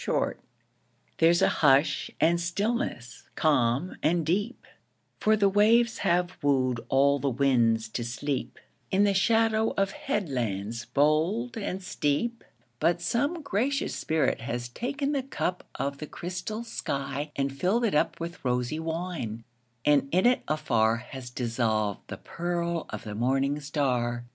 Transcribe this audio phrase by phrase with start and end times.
[0.01, 0.33] 8 Autoplay
[1.19, 4.65] There's a hush and stillness calm and deep,
[5.19, 8.57] For the waves have wooed all the winds to sleep
[8.89, 12.43] In the shadow of headlands bold and steep;
[12.79, 17.93] But some gracious spirit has taken the cup Of the crystal sky and filled it
[17.93, 19.43] up With rosy wine,
[19.85, 24.25] and in it afar Has dissolved the pearl of the morning star.